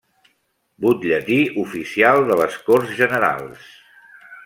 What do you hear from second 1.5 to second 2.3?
Oficial